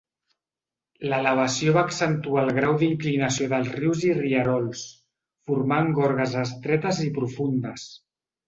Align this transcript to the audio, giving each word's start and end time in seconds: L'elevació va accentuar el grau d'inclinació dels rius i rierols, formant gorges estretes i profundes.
L'elevació 1.11 1.73
va 1.75 1.83
accentuar 1.89 2.45
el 2.45 2.53
grau 2.55 2.73
d'inclinació 2.83 3.51
dels 3.53 3.69
rius 3.75 4.03
i 4.09 4.15
rierols, 4.21 4.83
formant 5.51 5.95
gorges 6.01 6.37
estretes 6.47 7.07
i 7.09 7.13
profundes. 7.21 7.89